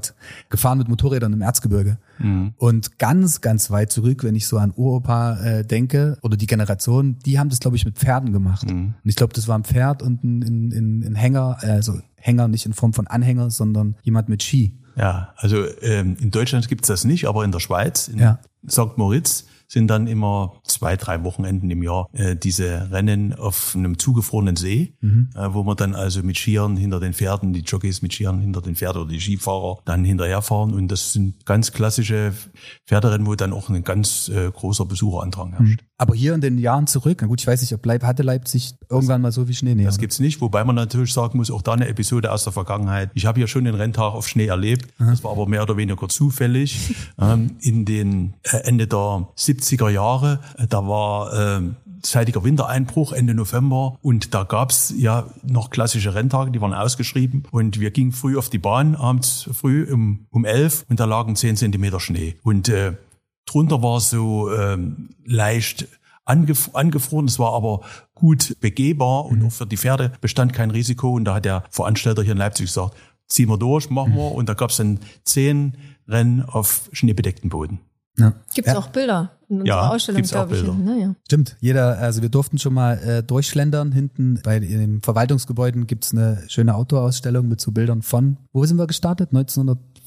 [0.49, 1.99] gefahren mit Motorrädern im Erzgebirge.
[2.19, 2.55] Mhm.
[2.57, 7.19] Und ganz, ganz weit zurück, wenn ich so an Uropa äh, denke, oder die Generation,
[7.27, 8.71] die haben das, glaube ich, mit Pferden gemacht.
[8.71, 8.95] Mhm.
[9.03, 12.49] Und ich glaube, das war ein Pferd und ein, ein, ein, ein Hänger, also Hänger
[12.49, 14.79] nicht in Form von Anhänger, sondern jemand mit Ski.
[14.97, 18.39] Ja, also ähm, in Deutschland gibt's das nicht, aber in der Schweiz, in ja.
[18.69, 18.97] St.
[18.97, 24.57] Moritz, sind dann immer zwei, drei Wochenenden im Jahr äh, diese Rennen auf einem zugefrorenen
[24.57, 25.31] See, mhm.
[25.35, 28.63] äh, wo man dann also mit Skiern hinter den Pferden, die Jockeys mit Skiern hinter
[28.63, 30.75] den Pferden oder die Skifahrer dann hinterherfahren.
[30.75, 32.33] Und das sind ganz klassische
[32.87, 35.81] Pferderennen, wo dann auch ein ganz äh, großer Besucherandrang herrscht.
[35.83, 35.87] Mhm.
[35.99, 38.75] Aber hier in den Jahren zurück, na gut, ich weiß nicht, ob Leip, hatte Leipzig
[38.91, 39.75] irgendwann mal so wie Schnee?
[39.75, 40.03] Nee, das oder?
[40.03, 43.11] gibt's nicht, wobei man natürlich sagen muss, auch da eine Episode aus der Vergangenheit.
[43.15, 44.93] Ich habe ja schon den Renntag auf Schnee erlebt.
[44.99, 45.11] Aha.
[45.11, 46.95] Das war aber mehr oder weniger zufällig.
[47.19, 51.63] ähm, in den äh, Ende der 70er Jahre, äh, da war äh,
[52.03, 53.99] zeitiger Wintereinbruch Ende November.
[54.03, 57.45] Und da gab's ja noch klassische Renntage, die waren ausgeschrieben.
[57.51, 60.85] Und wir gingen früh auf die Bahn, abends früh um, um elf.
[60.89, 62.37] Und da lagen zehn Zentimeter Schnee.
[62.43, 62.95] Und äh,
[63.47, 65.89] drunter war so ähm, leicht
[66.25, 67.83] angef angefroren, es war aber
[68.15, 69.27] gut begehbar.
[69.27, 69.47] Und mhm.
[69.47, 71.13] auch für die Pferde bestand kein Risiko.
[71.13, 72.97] Und da hat der Veranstalter hier in Leipzig gesagt,
[73.29, 75.77] ziehen wir durch, machen wir und da gab's dann zehn
[76.09, 77.81] Rennen auf schneebedeckten Boden.
[78.19, 78.33] Ja.
[78.55, 78.79] Gibt es ja.
[78.79, 80.63] auch Bilder in unserer ja, Ausstellung, glaube ich.
[80.63, 81.01] Hinten, ne?
[81.01, 81.15] ja.
[81.25, 83.93] Stimmt, jeder, also wir durften schon mal äh, durchschlendern.
[83.93, 88.87] Hinten bei den Verwaltungsgebäuden gibt's eine schöne Outdoor-Ausstellung mit so Bildern von, wo sind wir
[88.87, 89.33] gestartet?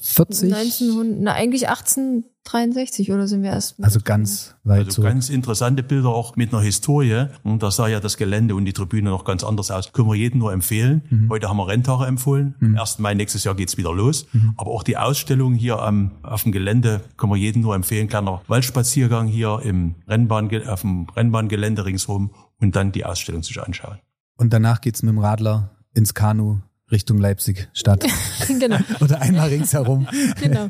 [0.00, 0.88] 1940?
[0.88, 3.82] 1900, na eigentlich 18, 63 oder sind wir erst?
[3.82, 5.10] Also ganz weit also zurück.
[5.10, 7.26] Ganz interessante Bilder auch mit einer Historie.
[7.42, 9.92] Und da sah ja das Gelände und die Tribüne noch ganz anders aus.
[9.92, 11.02] Können wir jedem nur empfehlen.
[11.10, 11.28] Mhm.
[11.30, 12.54] Heute haben wir Renntage empfohlen.
[12.60, 12.76] Mhm.
[12.76, 12.98] Am 1.
[12.98, 14.26] Mai nächstes Jahr geht's wieder los.
[14.32, 14.54] Mhm.
[14.56, 18.08] Aber auch die Ausstellung hier am, auf dem Gelände können wir jedem nur empfehlen.
[18.08, 23.98] Kleiner Waldspaziergang hier im Rennbahn, auf dem Rennbahngelände ringsherum und dann die Ausstellung sich anschauen.
[24.36, 26.60] Und danach geht's mit dem Radler ins Kanu
[26.90, 28.04] Richtung Leipzig Stadt.
[28.48, 28.78] genau.
[29.00, 30.06] Oder einmal ringsherum.
[30.40, 30.68] genau.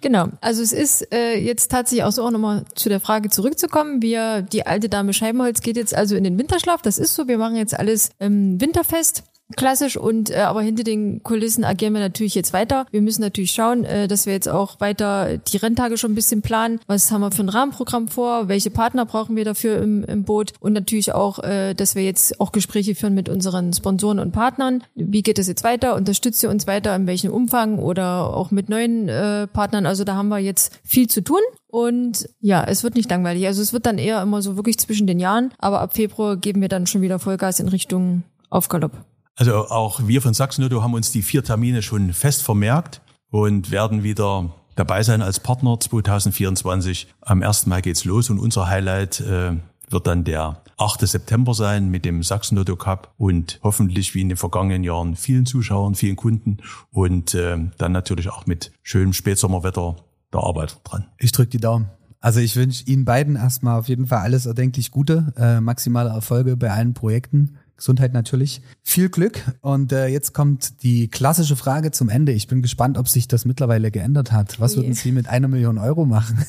[0.00, 0.28] Genau.
[0.40, 4.02] Also es ist äh, jetzt tatsächlich auch so auch nochmal zu der Frage zurückzukommen.
[4.02, 6.82] Wir, die alte Dame Scheibenholz geht jetzt also in den Winterschlaf.
[6.82, 7.28] Das ist so.
[7.28, 9.24] Wir machen jetzt alles ähm, winterfest
[9.56, 12.86] klassisch und äh, aber hinter den Kulissen agieren wir natürlich jetzt weiter.
[12.90, 16.42] Wir müssen natürlich schauen, äh, dass wir jetzt auch weiter die Renntage schon ein bisschen
[16.42, 16.80] planen.
[16.86, 18.48] Was haben wir für ein Rahmenprogramm vor?
[18.48, 20.52] Welche Partner brauchen wir dafür im, im Boot?
[20.60, 24.82] Und natürlich auch, äh, dass wir jetzt auch Gespräche führen mit unseren Sponsoren und Partnern.
[24.94, 25.94] Wie geht es jetzt weiter?
[25.94, 26.94] Unterstützt ihr uns weiter?
[26.96, 27.78] In welchem Umfang?
[27.78, 29.86] Oder auch mit neuen äh, Partnern?
[29.86, 31.40] Also da haben wir jetzt viel zu tun.
[31.66, 33.46] Und ja, es wird nicht langweilig.
[33.46, 35.52] Also es wird dann eher immer so wirklich zwischen den Jahren.
[35.58, 38.92] Aber ab Februar geben wir dann schon wieder Vollgas in Richtung Aufgalopp.
[39.36, 44.02] Also auch wir von Sachsen-Lotto haben uns die vier Termine schon fest vermerkt und werden
[44.02, 47.08] wieder dabei sein als Partner 2024.
[47.20, 47.66] Am 1.
[47.66, 49.56] Mai geht's los und unser Highlight äh,
[49.90, 51.06] wird dann der 8.
[51.06, 55.46] September sein mit dem Sachsen Lotto Cup und hoffentlich wie in den vergangenen Jahren vielen
[55.46, 56.58] Zuschauern, vielen Kunden
[56.90, 59.96] und äh, dann natürlich auch mit schönem Spätsommerwetter
[60.32, 61.06] der Arbeit dran.
[61.18, 61.90] Ich drücke die Daumen.
[62.20, 66.56] Also ich wünsche Ihnen beiden erstmal auf jeden Fall alles erdenklich Gute, äh, maximale Erfolge
[66.56, 67.58] bei allen Projekten.
[67.76, 68.62] Gesundheit natürlich.
[68.82, 69.40] Viel Glück.
[69.60, 72.32] Und äh, jetzt kommt die klassische Frage zum Ende.
[72.32, 74.60] Ich bin gespannt, ob sich das mittlerweile geändert hat.
[74.60, 76.44] Was oh würden Sie mit einer Million Euro machen?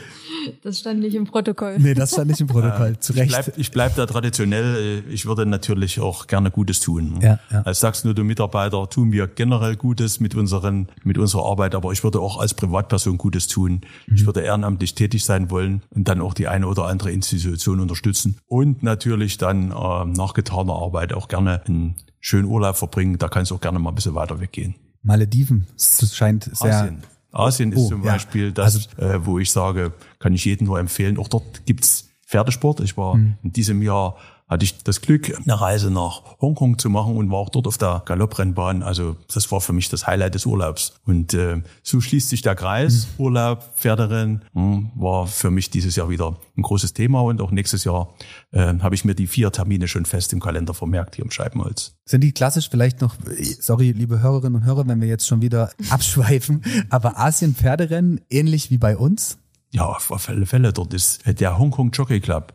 [0.62, 1.76] Das stand nicht im Protokoll.
[1.78, 2.92] Nee, das stand nicht im Protokoll.
[2.92, 3.24] Äh, Zu Recht.
[3.24, 5.04] Ich bleib, ich bleib da traditionell.
[5.08, 7.18] Ich würde natürlich auch gerne Gutes tun.
[7.22, 7.62] Ja, ja.
[7.62, 12.38] Als Sachsen-Mitarbeiter tun wir generell Gutes mit unseren, mit unserer Arbeit, aber ich würde auch
[12.38, 13.80] als Privatperson Gutes tun.
[14.06, 14.14] Mhm.
[14.14, 18.38] Ich würde ehrenamtlich tätig sein wollen und dann auch die eine oder andere Institution unterstützen
[18.46, 23.18] und natürlich dann äh, nach getaner Arbeit auch gerne einen schönen Urlaub verbringen.
[23.18, 24.74] Da kann es auch gerne mal ein bisschen weiter weggehen.
[25.02, 25.66] Malediven.
[25.76, 27.02] Es scheint sehr Asien.
[27.38, 28.12] Asien ist Oh, zum ja.
[28.12, 31.18] Beispiel das, äh, wo ich sage, kann ich jedem nur empfehlen.
[31.18, 32.80] Auch dort gibt's Pferdesport.
[32.80, 33.34] Ich war Mhm.
[33.42, 34.16] in diesem Jahr
[34.48, 37.78] hatte ich das Glück, eine Reise nach Hongkong zu machen und war auch dort auf
[37.78, 38.82] der Galopprennbahn.
[38.82, 40.94] Also das war für mich das Highlight des Urlaubs.
[41.04, 43.08] Und äh, so schließt sich der Kreis.
[43.18, 43.24] Mhm.
[43.24, 47.22] Urlaub, Pferderennen mh, war für mich dieses Jahr wieder ein großes Thema.
[47.22, 48.14] Und auch nächstes Jahr
[48.52, 51.96] äh, habe ich mir die vier Termine schon fest im Kalender vermerkt hier im Scheibenholz.
[52.04, 53.16] Sind die klassisch vielleicht noch,
[53.60, 58.78] sorry, liebe Hörerinnen und Hörer, wenn wir jetzt schon wieder abschweifen, aber Asien-Pferderennen ähnlich wie
[58.78, 59.38] bei uns?
[59.72, 60.72] Ja, auf alle Fälle.
[60.72, 62.54] Dort ist der Hongkong Jockey Club.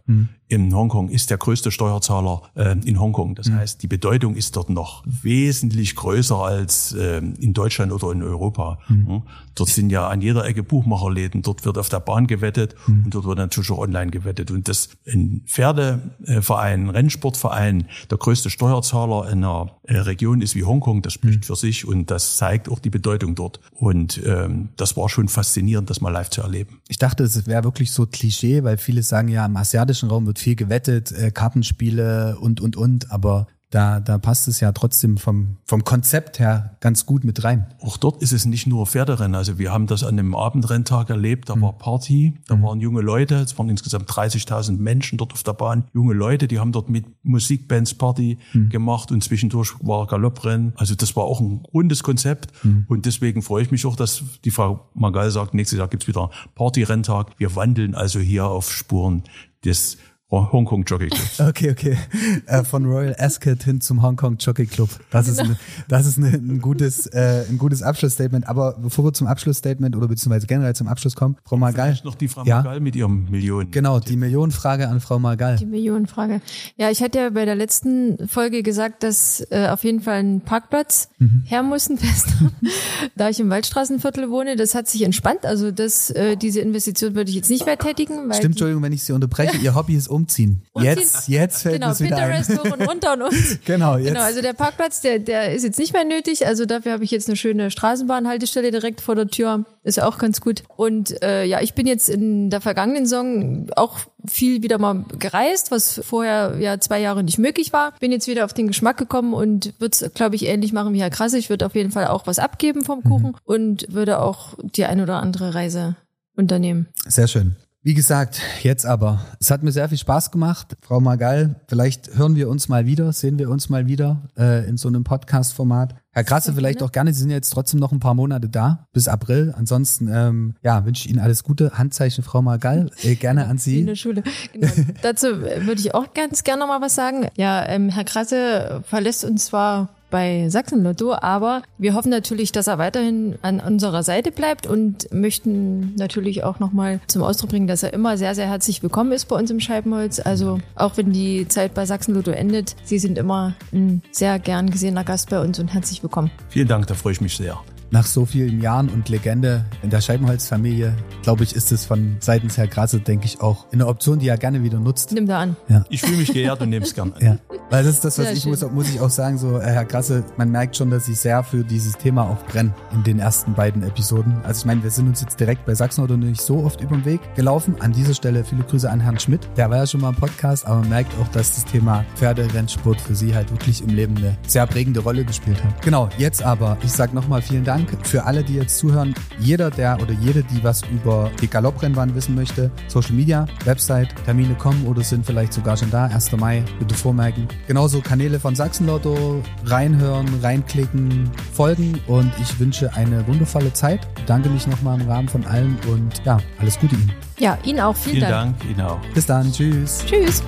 [0.51, 3.35] In Hongkong ist der größte Steuerzahler äh, in Hongkong.
[3.35, 8.21] Das heißt, die Bedeutung ist dort noch wesentlich größer als äh, in Deutschland oder in
[8.21, 8.77] Europa.
[8.89, 9.21] Mhm.
[9.55, 11.41] Dort sind ja an jeder Ecke Buchmacherläden.
[11.41, 14.51] Dort wird auf der Bahn gewettet und dort wird natürlich auch online gewettet.
[14.51, 20.65] Und das ein Pferdeverein, ein Rennsportverein, der größte Steuerzahler in einer äh, Region ist wie
[20.65, 21.01] Hongkong.
[21.01, 23.61] Das spricht für sich und das zeigt auch die Bedeutung dort.
[23.71, 26.81] Und ähm, das war schon faszinierend, das mal live zu erleben.
[26.89, 30.40] Ich dachte, es wäre wirklich so Klischee, weil viele sagen ja, im asiatischen Raum wird
[30.41, 35.57] viel gewettet, äh, Kartenspiele und, und, und, aber da, da passt es ja trotzdem vom,
[35.65, 37.67] vom Konzept her ganz gut mit rein.
[37.79, 39.33] Auch dort ist es nicht nur Pferderennen.
[39.33, 41.49] Also wir haben das an einem Abendrenntag erlebt.
[41.49, 43.35] Da war Party, da waren junge Leute.
[43.35, 45.85] Es waren insgesamt 30.000 Menschen dort auf der Bahn.
[45.93, 50.73] Junge Leute, die haben dort mit Musikbands Party gemacht und zwischendurch war Galopprennen.
[50.75, 52.51] Also das war auch ein rundes Konzept.
[52.89, 56.29] Und deswegen freue ich mich auch, dass die Frau Magal sagt, nächstes Jahr gibt's wieder
[56.55, 57.39] Party-Renntag.
[57.39, 59.23] Wir wandeln also hier auf Spuren
[59.63, 59.97] des
[60.31, 61.39] Hongkong Jockey Clubs.
[61.51, 61.97] Okay, okay.
[62.45, 64.89] Äh, von Royal Ascot hin zum Hong Kong Jockey Club.
[65.09, 65.57] Das ist, eine,
[65.89, 68.47] das ist eine, ein gutes, äh, ein gutes Abschlussstatement.
[68.47, 71.97] Aber bevor wir zum Abschlussstatement oder beziehungsweise generell zum Abschluss kommen, Frau Margal.
[72.03, 72.57] Noch die Frau Ja.
[72.57, 73.71] Magal mit ihrem Millionen.
[73.71, 75.57] Genau, die Millionenfrage an Frau Margal.
[75.57, 76.41] Die Millionenfrage.
[76.77, 80.41] Ja, ich hatte ja bei der letzten Folge gesagt, dass äh, auf jeden Fall ein
[80.41, 81.43] Parkplatz Mhm.
[81.45, 82.51] her muss, ein fester.
[83.15, 85.45] da ich im Waldstraßenviertel wohne, das hat sich entspannt.
[85.45, 88.29] Also das, äh, diese Investition würde ich jetzt nicht mehr tätigen.
[88.29, 89.57] Weil Stimmt, Entschuldigung, wenn ich Sie unterbreche.
[89.57, 90.61] Ihr Hobby ist umziehen.
[90.73, 90.95] Umziehen.
[90.97, 92.43] Jetzt, jetzt fällt genau, mir's wieder ein.
[92.43, 93.59] Pinterest hoch und runter und uns.
[93.65, 94.07] Genau, jetzt.
[94.07, 96.47] Genau, also der Parkplatz, der, der ist jetzt nicht mehr nötig.
[96.47, 99.65] Also dafür habe ich jetzt eine schöne Straßenbahnhaltestelle direkt vor der Tür.
[99.83, 100.63] Ist ja auch ganz gut.
[100.75, 105.71] Und äh, ja, ich bin jetzt in der vergangenen Saison auch viel wieder mal gereist,
[105.71, 107.93] was vorher ja zwei Jahre nicht möglich war.
[107.99, 111.01] Bin jetzt wieder auf den Geschmack gekommen und würde es, glaube ich, ähnlich machen wie
[111.01, 111.37] Herr Krasse.
[111.37, 115.01] Ich würde auf jeden Fall auch was abgeben vom Kuchen und würde auch die ein
[115.01, 115.95] oder andere Reise
[116.35, 116.87] unternehmen.
[117.07, 117.55] Sehr schön.
[117.83, 119.25] Wie gesagt, jetzt aber.
[119.39, 120.77] Es hat mir sehr viel Spaß gemacht.
[120.81, 124.77] Frau Margal, vielleicht hören wir uns mal wieder, sehen wir uns mal wieder äh, in
[124.77, 125.95] so einem Podcast-Format.
[126.11, 127.11] Herr Krasse, vielleicht auch gerne.
[127.11, 129.55] Sie sind ja jetzt trotzdem noch ein paar Monate da, bis April.
[129.57, 131.71] Ansonsten, ähm, ja, wünsche ich Ihnen alles Gute.
[131.71, 133.83] Handzeichen Frau Margal, äh, gerne an in Sie.
[133.83, 134.21] der Schule.
[134.53, 134.71] Genau.
[135.01, 137.29] Dazu äh, würde ich auch ganz gerne noch mal was sagen.
[137.35, 142.77] Ja, ähm, Herr Krasse verlässt uns zwar bei Sachsen-Lotto, aber wir hoffen natürlich, dass er
[142.77, 147.93] weiterhin an unserer Seite bleibt und möchten natürlich auch nochmal zum Ausdruck bringen, dass er
[147.93, 150.19] immer sehr, sehr herzlich willkommen ist bei uns im Scheibenholz.
[150.19, 155.03] Also auch wenn die Zeit bei Sachsen-Lotto endet, Sie sind immer ein sehr gern gesehener
[155.03, 156.29] Gast bei uns und herzlich willkommen.
[156.49, 157.59] Vielen Dank, da freue ich mich sehr.
[157.93, 162.57] Nach so vielen Jahren und Legende in der Scheibenholz-Familie, glaube ich, ist es von seitens
[162.57, 165.11] Herr Krasse, denke ich, auch eine Option, die er gerne wieder nutzt.
[165.11, 165.57] Nimm da an.
[165.89, 167.21] Ich fühle mich geehrt und nehme es gerne an.
[167.21, 167.37] Ja,
[167.69, 168.51] weil das ist das, was Sehr ich schön.
[168.51, 171.43] muss, muss ich auch sagen, so äh, Herr Krasse, man merkt schon, dass ich sehr
[171.43, 174.35] für dieses Thema auch brenne in den ersten beiden Episoden.
[174.43, 177.03] Also ich meine, wir sind uns jetzt direkt bei Sachsen-Auto nicht so oft über den
[177.03, 177.75] Weg gelaufen.
[177.79, 179.41] An dieser Stelle viele Grüße an Herrn Schmidt.
[179.57, 183.01] Der war ja schon mal im Podcast, aber man merkt auch, dass das Thema Pferderennsport
[183.01, 185.81] für Sie halt wirklich im Leben eine sehr prägende Rolle gespielt hat.
[185.81, 187.80] Genau, jetzt aber, ich sag nochmal vielen Dank.
[187.85, 189.13] Dank für alle, die jetzt zuhören.
[189.39, 194.55] Jeder, der oder jede, die was über die Galopprennbahn wissen möchte, Social Media, Website, Termine
[194.55, 196.05] kommen oder sind vielleicht sogar schon da.
[196.05, 196.31] 1.
[196.33, 197.47] Mai, bitte vormerken.
[197.67, 204.07] Genauso Kanäle von Sachsenlotto, reinhören, reinklicken, folgen und ich wünsche eine wundervolle Zeit.
[204.25, 207.11] Danke mich nochmal im Rahmen von allen und ja, alles Gute Ihnen.
[207.39, 207.95] Ja, Ihnen auch.
[207.95, 208.59] Vielen, Vielen Dank.
[208.59, 208.99] Dank, Ihnen auch.
[209.13, 209.51] Bis dann.
[209.51, 210.03] Tschüss.
[210.05, 210.43] Tschüss.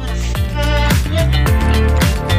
[1.13, 2.32] Thank you.